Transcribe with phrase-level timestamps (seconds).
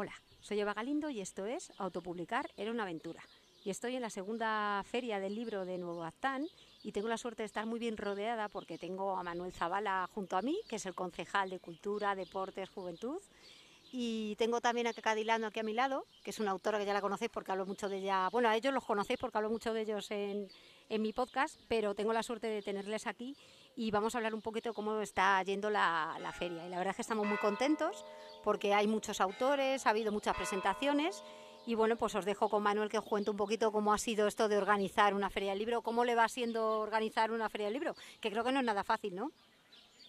[0.00, 3.20] Hola, soy Eva Galindo y esto es Autopublicar era una aventura.
[3.64, 6.46] Y estoy en la segunda feria del libro de Nuevo Aztán
[6.84, 10.36] y tengo la suerte de estar muy bien rodeada porque tengo a Manuel Zavala junto
[10.36, 13.20] a mí, que es el concejal de Cultura, Deportes, Juventud.
[13.90, 16.94] Y tengo también a Cadilano aquí a mi lado, que es una autora que ya
[16.94, 18.28] la conocéis porque hablo mucho de ella.
[18.30, 20.48] Bueno, a ellos los conocéis porque hablo mucho de ellos en,
[20.88, 23.36] en mi podcast, pero tengo la suerte de tenerles aquí
[23.76, 26.66] y vamos a hablar un poquito de cómo está yendo la, la, feria.
[26.66, 28.04] Y la verdad es que estamos muy contentos
[28.42, 31.22] porque hay muchos autores, ha habido muchas presentaciones
[31.68, 34.26] y bueno, pues os dejo con Manuel que os cuente un poquito cómo ha sido
[34.26, 37.74] esto de organizar una feria del libro, cómo le va siendo organizar una feria del
[37.74, 39.32] libro, que creo que no es nada fácil, ¿no?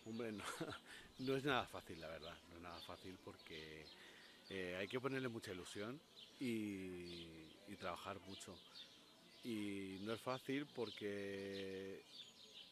[0.05, 0.43] Hombre, no,
[1.19, 3.85] no es nada fácil, la verdad, no es nada fácil porque
[4.49, 5.99] eh, hay que ponerle mucha ilusión
[6.39, 7.27] y,
[7.67, 8.57] y trabajar mucho.
[9.43, 12.03] Y no es fácil porque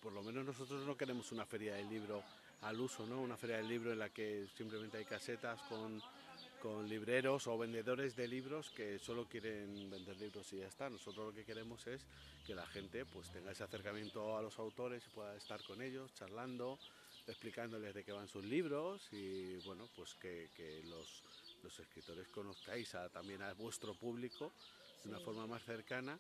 [0.02, 2.24] por lo menos nosotros no queremos una feria del libro
[2.62, 3.22] al uso, ¿no?
[3.22, 6.02] Una feria del libro en la que simplemente hay casetas con,
[6.62, 10.90] con libreros o vendedores de libros que solo quieren vender libros y ya está.
[10.90, 12.06] Nosotros lo que queremos es
[12.46, 16.14] que la gente pues tenga ese acercamiento a los autores y pueda estar con ellos,
[16.14, 16.80] charlando,
[17.28, 21.24] explicándoles de qué van sus libros y bueno, pues que, que los,
[21.64, 24.54] los, escritores conozcáis a, también a vuestro público
[24.98, 25.09] de sí.
[25.09, 26.18] una forma más cercana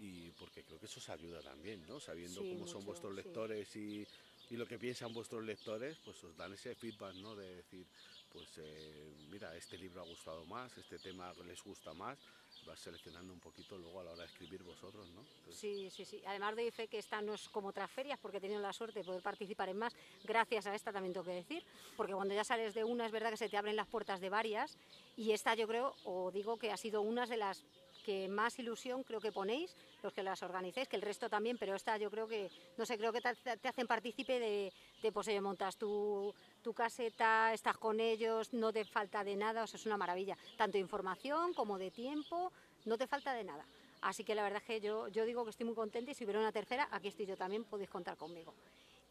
[0.00, 2.00] y porque creo que eso os ayuda también, ¿no?
[2.00, 4.06] Sabiendo sí, cómo mucho, son vuestros lectores sí.
[4.50, 7.36] y, y, lo que piensan vuestros lectores, pues os dan ese feedback, ¿no?
[7.36, 7.86] De decir,
[8.32, 12.18] pues eh, mira, este libro ha gustado más, este tema les gusta más,
[12.66, 15.20] vas seleccionando un poquito luego a la hora de escribir vosotros, ¿no?
[15.20, 15.56] Entonces...
[15.56, 16.22] Sí, sí, sí.
[16.26, 19.00] Además doy fe que esta no es como otras ferias, porque he tenido la suerte
[19.00, 21.64] de poder participar en más, gracias a esta también tengo que decir,
[21.96, 24.30] porque cuando ya sales de una es verdad que se te abren las puertas de
[24.30, 24.76] varias,
[25.16, 27.64] y esta yo creo, o digo que ha sido una de las
[28.00, 31.74] que más ilusión creo que ponéis, los que las organizáis, que el resto también, pero
[31.74, 35.76] esta yo creo que, no sé, creo que te, hacen partícipe de, de, pues montas
[35.76, 39.96] tu, tu caseta, estás con ellos, no te falta de nada, o sea, es una
[39.96, 42.52] maravilla, tanto de información como de tiempo,
[42.84, 43.64] no te falta de nada.
[44.02, 46.24] Así que la verdad es que yo, yo digo que estoy muy contenta y si
[46.24, 48.54] hubiera una tercera, aquí estoy yo también, podéis contar conmigo.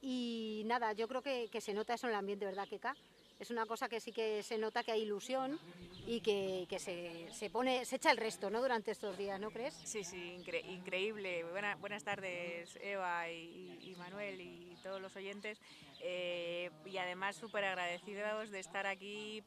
[0.01, 2.95] Y nada, yo creo que, que se nota eso en el ambiente, ¿verdad, Keka?
[3.39, 5.59] Es una cosa que sí que se nota que hay ilusión
[6.05, 8.61] y que, que se, se, pone, se echa el resto ¿no?
[8.61, 9.73] durante estos días, ¿no crees?
[9.85, 11.45] Sí, sí, incre increíble.
[11.45, 15.57] Buena, buenas tardes, Eva y, y, Manuel y todos los oyentes.
[16.01, 19.41] Eh, y además súper agradecidos de estar aquí,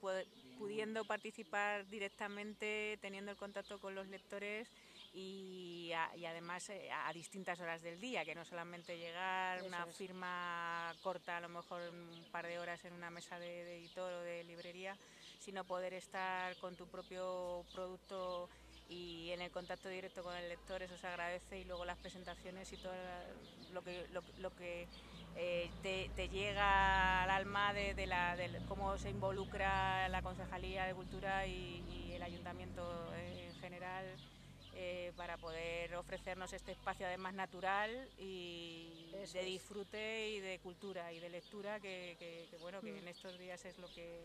[0.59, 4.69] pudiendo participar directamente, teniendo el contacto con los lectores
[5.13, 9.67] y, a, y además eh, a distintas horas del día, que no solamente llegar, Eso
[9.67, 9.97] una es.
[9.97, 14.13] firma corta, a lo mejor un par de horas en una mesa de, de editor
[14.13, 14.97] o de librería,
[15.39, 18.49] sino poder estar con tu propio producto
[18.89, 22.73] y en el contacto directo con el lector, eso se agradece y luego las presentaciones
[22.73, 22.93] y todo
[23.73, 24.87] lo que, lo, lo que
[25.37, 30.85] eh, te, te, llega al alma de, de, la, de, cómo se involucra la Concejalía
[30.85, 32.83] de Cultura y, y el Ayuntamiento
[33.15, 34.05] en general
[34.75, 41.13] eh, para poder ofrecernos este espacio además natural y Eso de disfrute y de cultura
[41.13, 42.99] y de lectura que, que, que bueno que mm.
[42.99, 44.21] en estos días es lo que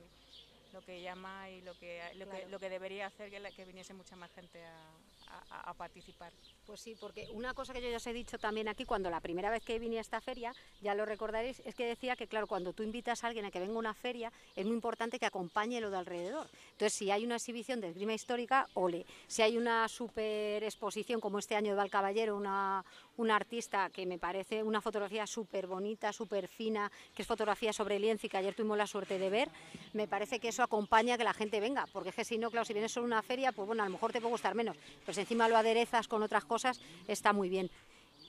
[0.73, 2.45] lo que llama y lo que lo, claro.
[2.45, 4.91] que, lo que debería hacer que, la, que viniese mucha más gente a,
[5.27, 6.31] a, a, participar.
[6.65, 9.19] Pues sí, porque una cosa que yo ya os he dicho también aquí, cuando la
[9.19, 12.47] primera vez que vine a esta feria, ya lo recordaréis, es que decía que, claro,
[12.47, 15.25] cuando tú invitas a alguien a que venga a una feria, es muy importante que
[15.25, 16.49] acompañe lo de alrededor.
[16.71, 19.05] Entonces, si hay una exhibición de esgrima histórica, ole.
[19.27, 22.83] Si hay una super exposición, como este año de Valcaballero, una,
[23.17, 27.99] una artista que me parece una fotografía súper bonita, súper fina, que es fotografía sobre
[27.99, 29.49] lienzo y que ayer tuvimos la suerte de ver,
[29.93, 32.51] me parece que eso acompaña a que la gente venga, porque es que si no,
[32.51, 34.77] claro, si vienes solo una feria, pues bueno, a lo mejor te puede gustar menos,
[35.17, 37.71] si encima lo aderezas con otras cosas, está muy bien.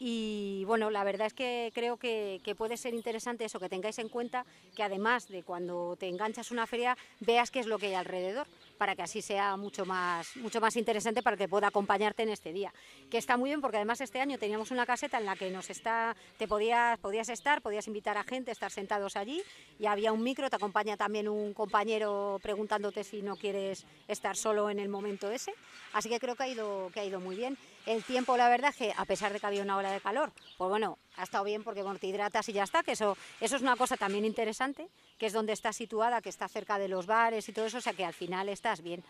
[0.01, 3.99] Y bueno, la verdad es que creo que, que, puede ser interesante eso, que tengáis
[3.99, 7.89] en cuenta que además de cuando te enganchas una feria, veas qué es lo que
[7.89, 8.47] hay alrededor,
[8.79, 12.53] para que así sea mucho más, mucho más interesante para que pueda acompañarte en este
[12.53, 12.73] día.
[13.11, 15.69] Que está muy bien porque además este año teníamos una caseta en la que nos
[15.69, 19.43] está, te podías, podías estar, podías invitar a gente, estar sentados allí
[19.79, 24.71] y había un micro, te acompaña también un compañero preguntándote si no quieres estar solo
[24.71, 25.53] en el momento ese.
[25.93, 27.59] Así que creo que ha ido, que ha ido muy bien.
[27.87, 30.69] El tiempo, la verdad, que a pesar de que había una ola de calor, pues
[30.69, 33.63] bueno, ha estado bien porque bueno, te hidratas y ya está, que eso, eso es
[33.63, 34.89] una cosa también interesante,
[35.19, 37.81] que es donde está situada, que está cerca de los bares y todo eso, o
[37.81, 39.03] sea que al final estás bien.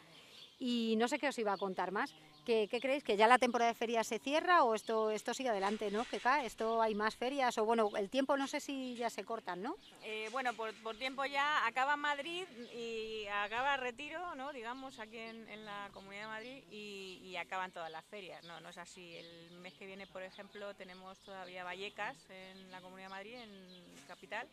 [0.59, 2.13] Y no sé qué os iba a contar más.
[2.49, 3.05] ¿Qué, creéis?
[3.05, 6.07] ¿Que ya la temporada de ferias se cierra o esto, esto sigue adelante, no?
[6.07, 6.47] ¿Que cae?
[6.47, 7.59] ¿Esto hay más ferias?
[7.59, 9.77] O bueno, el tiempo no sé si ya se cortan, ¿no?
[10.03, 14.51] Eh, bueno, por, por, tiempo ya acaba Madrid y acaba Retiro, ¿no?
[14.55, 18.43] Digamos, aquí en, en la Comunidad de Madrid y, y, acaban todas las ferias.
[18.45, 19.15] No, no es así.
[19.17, 24.07] El mes que viene, por ejemplo, tenemos todavía Vallecas en la Comunidad de Madrid, en
[24.07, 24.49] Capital.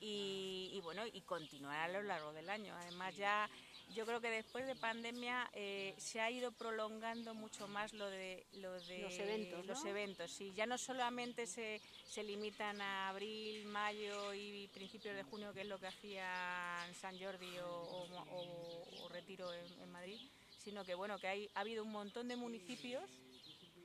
[0.00, 2.74] Y, y bueno, y continuar a lo largo del año.
[2.76, 3.48] Además ya
[3.92, 8.44] yo creo que después de pandemia eh, se ha ido prolongando mucho más lo de,
[8.54, 9.66] lo de los eventos.
[9.66, 10.52] Los eventos, sí.
[10.56, 15.68] Ya no solamente se, se, limitan a abril, mayo y principios de junio, que es
[15.68, 20.20] lo que hacían San Jordi o, o, Retiro en, en, Madrid,
[20.58, 23.04] sino que bueno, que hay, ha habido un montón de municipios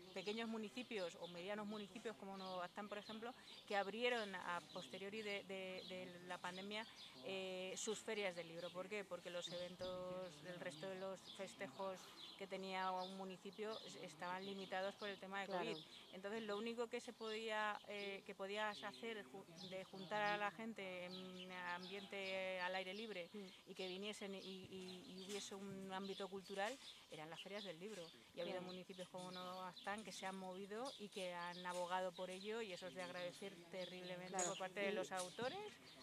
[0.09, 3.33] pequeños municipios o medianos municipios como están por ejemplo,
[3.67, 6.85] que abrieron a posteriori de, la pandemia
[7.25, 8.69] eh, sus ferias del libro.
[8.71, 9.03] ¿Por qué?
[9.03, 11.97] Porque los eventos del resto de los festejos
[12.37, 15.77] que tenía un municipio estaban limitados por el tema de COVID.
[16.13, 19.25] Entonces, lo único que se podía eh, que podías hacer
[19.69, 23.29] de juntar a la gente en ambiente al aire libre
[23.67, 26.75] y que viniesen y, hubiese un ámbito cultural
[27.11, 28.03] eran las ferias del libro.
[28.33, 32.29] Y ha habido municipios como Noastán que se han movido y que han abogado por
[32.29, 35.59] ello y eso es de agradecer terriblemente por parte de los autores,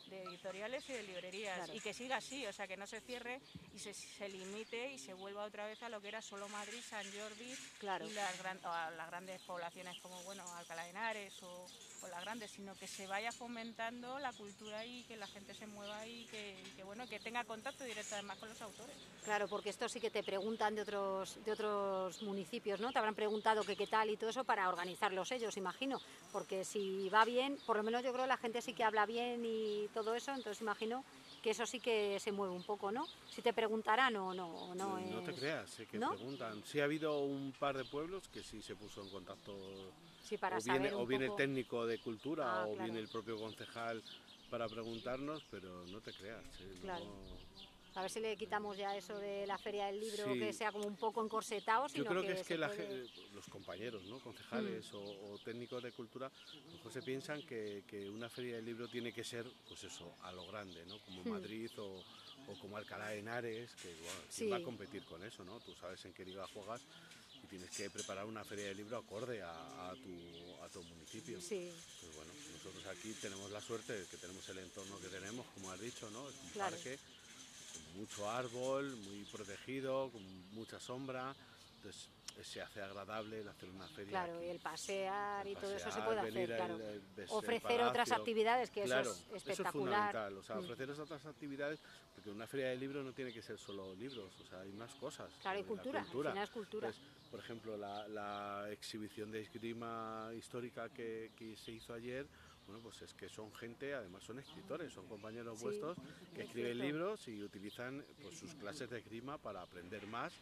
[0.09, 1.71] de editoriales y de librerías.
[1.75, 3.41] Y que siga así, o sea, que no se cierre
[3.73, 6.81] y se, se, limite y se vuelva otra vez a lo que era solo Madrid,
[6.81, 11.67] San Jordi y las, las grandes poblaciones como bueno Alcalá de Henares o,
[12.11, 16.07] las grandes, sino que se vaya fomentando la cultura y que la gente se mueva
[16.07, 18.95] y que, bueno que tenga contacto directo además con los autores.
[19.25, 22.93] Claro, porque esto sí que te preguntan de otros de otros municipios, ¿no?
[22.93, 26.01] Te habrán preguntado que qué tal y todo eso para organizarlos ellos, imagino,
[26.31, 29.05] porque si va bien, por lo menos yo creo que la gente sí que habla
[29.05, 31.05] bien y todo eso, entonces imagino
[31.47, 33.07] que eso sí que se mueve un poco, ¿no?
[33.31, 34.75] Si te preguntarán o no.
[34.75, 36.61] No, no te creas, sé que preguntan.
[36.65, 39.55] Sí ha habido un par de pueblos que sí se puso en contacto.
[40.25, 43.37] Sí, para o viene, o viene el técnico de cultura ah, o viene el propio
[43.37, 44.03] concejal
[44.51, 46.43] para preguntarnos, pero no te creas.
[46.63, 46.79] ¿eh?
[46.83, 47.05] Claro.
[47.97, 50.87] A ver si le quitamos ya eso de la feria del libro, que sea como
[50.87, 51.87] un poco encorsetado.
[51.89, 54.19] Yo creo que, es que los compañeros, ¿no?
[54.19, 54.97] concejales mm.
[54.97, 56.31] o, técnicos de cultura,
[56.75, 57.83] mejor se piensan que,
[58.13, 60.99] una feria del libro tiene que ser, pues eso, a lo grande, ¿no?
[61.07, 61.29] como mm.
[61.29, 62.05] Madrid o,
[62.61, 65.43] como Alcalá de Henares, que bueno, va a competir con eso?
[65.43, 65.59] ¿no?
[65.61, 66.83] Tú sabes en qué liga juegas
[67.43, 71.41] y tienes que preparar una feria de libro acorde a, tu, a tu municipio.
[71.41, 71.73] Sí.
[72.03, 75.71] Pues bueno, nosotros aquí tenemos la suerte de que tenemos el entorno que tenemos, como
[75.71, 76.29] has dicho, ¿no?
[76.29, 76.99] Es un parque
[77.97, 80.23] mucho árbol, muy protegido, con
[80.55, 81.35] mucha sombra.
[81.77, 82.09] Entonces
[82.43, 84.11] se hace agradable el hacer una feria.
[84.11, 86.79] Claro, y el pasear y todo eso se puede hacer, claro.
[87.29, 89.41] ofrecer otras actividades, que eso es espectacular.
[89.43, 90.65] Eso es fundamental, o sea, mm.
[90.65, 91.81] ofrecer otras actividades,
[92.15, 94.95] porque una feria de libros no tiene que ser solo libros, o sea, hay más
[94.95, 95.33] cosas.
[95.41, 96.43] Claro, y cultura, cultura.
[96.43, 96.93] es cultura.
[97.31, 102.27] por ejemplo, la, exhibición de esgrima histórica que, que se hizo ayer,
[102.67, 105.97] bueno, pues es que son gente, además son escritores, son compañeros vuestros
[106.35, 110.33] que escriben libros y utilizan pues, sus clases de esgrima para aprender más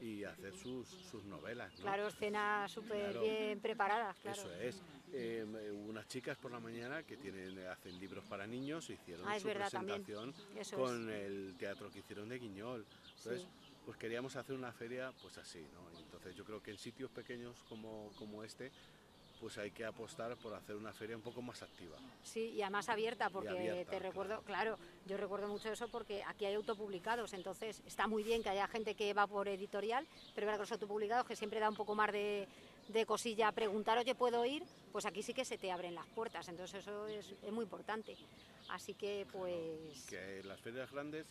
[0.00, 1.72] y hacer sus, sus novelas.
[1.74, 4.16] Claro, escenas súper bien preparadas.
[4.20, 4.40] Claro.
[4.40, 4.82] Eso es.
[5.12, 5.44] Eh,
[5.86, 10.34] unas chicas por la mañana que tienen hacen libros para niños hicieron ah, su presentación
[10.74, 12.84] con el teatro que hicieron de Guiñol.
[13.18, 13.46] Entonces,
[13.84, 15.98] pues queríamos hacer una feria pues así, ¿no?
[16.00, 18.72] Entonces yo creo que en sitios pequeños como, como este
[19.44, 21.98] pues hay que apostar por hacer una feria un poco más activa.
[22.22, 24.78] Sí, y además abierta, porque te recuerdo, claro.
[25.04, 28.94] yo recuerdo mucho eso porque aquí hay autopublicados, entonces está muy bien que haya gente
[28.94, 32.48] que va por editorial, pero que los autopublicados que siempre da un poco más de,
[32.88, 34.64] de cosilla preguntar, oye, ¿puedo ir?
[34.92, 38.16] Pues aquí sí que se te abren las puertas, entonces eso es, muy importante.
[38.70, 40.06] Así que pues...
[40.08, 41.26] Que las ferias grandes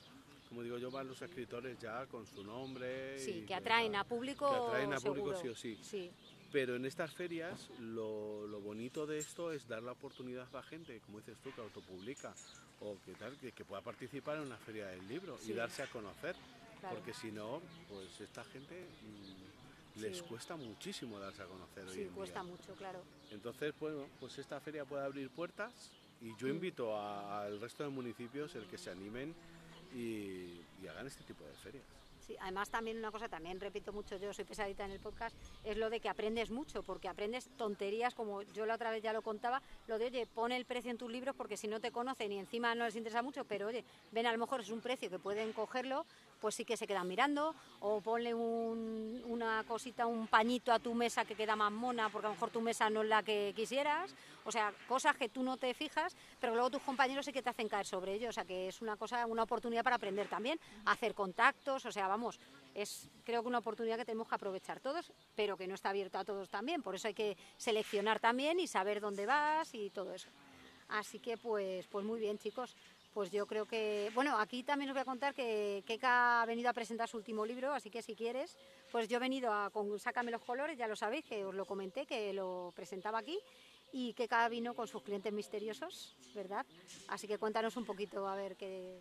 [0.49, 3.17] como digo yo, van los escritores ya con su nombre.
[3.17, 4.47] Sí, que atraen a público.
[4.51, 5.79] Que atraen a público sí o sí.
[5.81, 6.11] sí.
[6.53, 10.99] Pero en estas ferias lo, bonito de esto es dar la oportunidad a la gente,
[10.99, 12.31] como dices tú, que autopublica
[12.79, 16.35] o que tal, que, pueda participar en una feria del libro y darse a conocer.
[16.91, 18.85] Porque si no, pues esta gente
[19.95, 21.89] mm, les cuesta muchísimo darse a conocer.
[21.89, 23.01] Sí, cuesta mucho, claro.
[23.31, 25.89] Entonces, bueno, pues esta feria puede abrir puertas
[26.21, 26.51] y yo mm.
[26.51, 29.33] invito al resto de municipios el que se animen
[29.95, 32.02] y hagan este tipo de ferias.
[32.25, 35.75] Sí, además también una cosa, también repito mucho, yo soy pesadita en el podcast, es
[35.75, 39.21] lo de que aprendes mucho, porque aprendes tonterías, como yo la otra vez ya lo
[39.21, 42.31] contaba, lo de, oye, pone el precio en tus libros porque si no te conocen
[42.31, 45.09] y encima no les interesa mucho, pero oye, ven a lo mejor es un precio
[45.09, 46.05] que pueden cogerlo,
[46.43, 51.23] pues sí que se quedan mirando, o ponle una cosita, un pañito a tu mesa
[51.23, 54.13] que queda más mona, porque a lo mejor tu mesa no es la que quisieras,
[54.43, 57.49] o sea, cosas que tú no te fijas, pero luego tus compañeros sí que te
[57.49, 60.59] hacen caer sobre ello, o sea, que es una cosa, una oportunidad para aprender también,
[60.83, 62.41] hacer contactos, o sea, vamos,
[62.75, 66.19] es creo que una oportunidad que tenemos que aprovechar todos, pero que no está abierta
[66.19, 70.13] a todos también, por eso hay que seleccionar también y saber dónde vas y todo
[70.13, 70.27] eso.
[70.89, 72.75] Así que pues, pues muy bien chicos,
[73.13, 76.69] pues yo creo que, bueno, aquí también os voy a contar que Keka ha venido
[76.69, 78.57] a presentar su último libro, así que si quieres,
[78.91, 81.65] pues yo he venido a con Sácame los colores, ya lo sabéis, que os lo
[81.65, 83.39] comenté, que lo presentaba aquí,
[83.91, 86.65] y Keka vino con sus clientes misteriosos, ¿verdad?
[87.07, 88.99] Así que cuéntanos un poquito, a ver qué,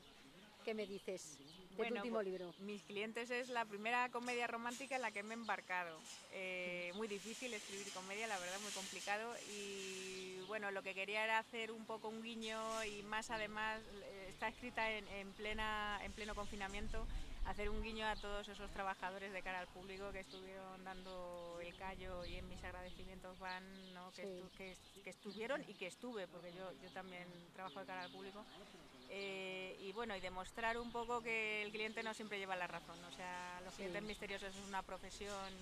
[0.63, 1.39] qué me dices.
[1.77, 2.55] de tu último pues, libro.
[2.61, 5.99] Mis clientes es la primera comedia romántica en la que me he embarcado.
[6.33, 9.35] Eh, muy difícil escribir comedia, la verdad, muy complicado.
[9.55, 14.27] Y bueno, lo que quería era hacer un poco un guiño y más además eh,
[14.29, 17.07] está escrita en, en plena, en pleno confinamiento
[17.45, 21.75] hacer un guiño a todos esos trabajadores de cara al público que estuvieron dando el
[21.77, 24.13] callo y en mis agradecimientos van ¿no?
[24.13, 24.29] que, Sí.
[24.29, 28.11] estu- que, que estuvieron y que estuve, porque yo, yo también trabajo de cara al
[28.11, 28.45] público.
[29.09, 33.03] Eh, y bueno, y demostrar un poco que el cliente no siempre lleva la razón.
[33.05, 33.79] O sea, los Sí.
[33.83, 35.53] clientes misteriosos es una profesión,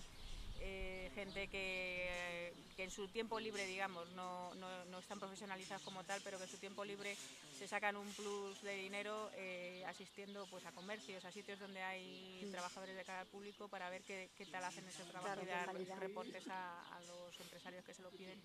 [0.61, 6.05] eh, gente que, que en su tiempo libre, digamos, no, no, no están profesionalizados como
[6.05, 7.17] tal, pero que en su tiempo libre
[7.51, 12.45] se sacan un plus de dinero eh, asistiendo pues a comercios, a sitios donde hay
[12.45, 12.53] Mm.
[12.53, 15.85] trabajadores de cara al público para ver qué, qué tal hacen ese trabajo Claro, y
[15.87, 18.41] dar reportes a, a los empresarios que se lo piden.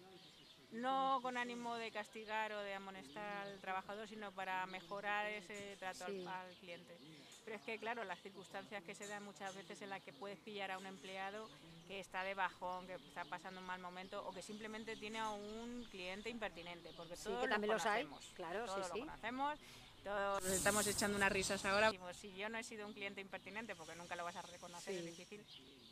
[0.76, 6.06] No con ánimo de castigar o de amonestar al trabajador, sino para mejorar ese trato
[6.06, 6.26] al- Sí.
[6.28, 6.98] al, cliente.
[7.46, 10.38] Pero es que, claro, las circunstancias que se dan muchas veces en las que puedes
[10.40, 11.48] pillar a un empleado
[11.88, 15.30] que está de bajón, que está pasando un mal momento o que simplemente tiene a
[15.30, 18.96] un cliente impertinente, porque Sí, todos que también lo los hay, claro, todos sí, lo
[18.96, 19.00] sí.
[19.02, 19.60] conocemos,
[20.06, 21.92] todos nos estamos echando unas risas ahora.
[22.14, 25.00] Si yo no he sido un cliente impertinente, porque nunca lo vas a reconocer, Sí.
[25.00, 25.44] es difícil,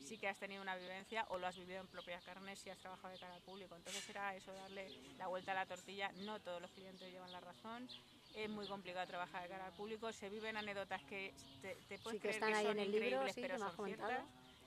[0.08, 2.78] sí que has tenido una vivencia o lo has vivido en propias carnes si has
[2.78, 3.76] trabajado de cara al público.
[3.76, 6.12] Entonces era eso, darle la vuelta a la tortilla.
[6.18, 7.90] No todos los clientes llevan la razón.
[8.36, 10.14] Es muy complicado trabajar de cara al público.
[10.14, 12.84] Se viven anécdotas que te, te puedes Sí, que creer están que ahí son en
[12.86, 14.12] el libro, increíbles, sí, pero son comentado.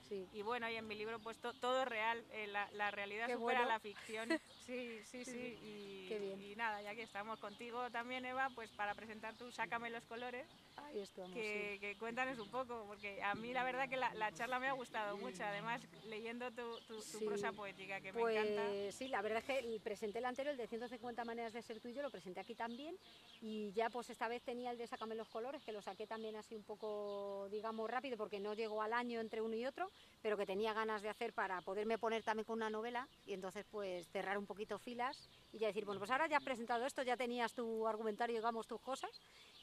[0.08, 0.28] Sí.
[0.32, 3.26] Y bueno, y en mi libro pues to- todo es real, eh, la, la realidad
[3.26, 3.72] Qué supera bueno.
[3.72, 4.28] la ficción.
[4.66, 5.58] Sí, sí, sí.
[5.62, 6.42] Y, Qué bien.
[6.42, 10.44] y nada, ya que estamos contigo también, Eva, pues para presentar tu Sácame los colores,
[10.76, 11.80] Ahí estamos, que, sí.
[11.80, 14.73] que cuéntanos un poco, porque a mí la verdad que la, la charla me ha
[14.73, 17.25] gustado mucho, además leyendo tu, tu- tu Sí.
[17.25, 18.92] prosa poética, que Pues me encanta.
[18.92, 21.80] sí, la verdad es que el- presenté el anterior, el de 150 maneras de ser
[21.80, 22.95] tú y yo, lo presenté aquí también
[23.40, 26.37] y ya pues esta vez tenía el de Sácame los colores, que lo saqué también
[26.37, 29.90] así un poco, digamos, rápido porque no llegó al año entre uno y otro,
[30.21, 33.64] pero que tenía ganas de hacer para poderme poner también con una novela y entonces
[33.71, 37.02] pues cerrar un poquito filas y ya decir, bueno, pues ahora ya has presentado esto,
[37.02, 39.10] ya tenías tu argumentario, digamos, tus cosas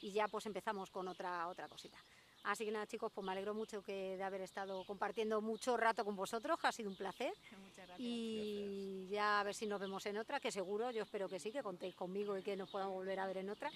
[0.02, 1.98] y ya pues empezamos con otra, otra cosita.
[2.42, 6.04] Así que nada, chicos, pues me alegro mucho que de haber estado compartiendo mucho rato
[6.04, 7.32] con vosotros, ha sido un placer.
[7.62, 8.00] Muchas gracias.
[8.00, 11.52] Y ya a ver si nos vemos en otra, que seguro, yo espero que sí,
[11.52, 13.70] que contéis conmigo y que nos podamos volver a ver en otra.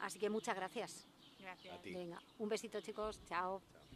[0.00, 1.06] Así que muchas gracias.
[1.38, 1.78] Gracias.
[1.78, 1.92] A ti.
[1.92, 3.62] Venga, un besito chicos, chao.
[3.72, 3.89] Chao.